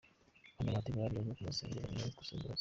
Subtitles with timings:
[0.57, 2.49] Hano Bahati bari barimo kumusengera nyuma yo gusaba imbabazi.